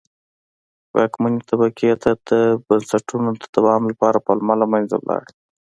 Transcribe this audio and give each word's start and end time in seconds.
واکمنې 0.95 1.39
طبقې 1.49 1.89
ته 2.03 2.11
د 2.29 2.31
بنسټونو 2.67 3.29
د 3.41 3.43
دوام 3.55 3.81
لپاره 3.91 4.23
پلمه 4.25 4.53
له 4.61 4.67
منځه 4.73 4.97
لاړه. 5.07 5.29